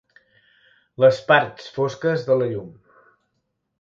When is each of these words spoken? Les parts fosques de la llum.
Les 1.03 1.19
parts 1.33 1.69
fosques 1.75 2.27
de 2.31 2.39
la 2.41 2.49
llum. 2.55 2.73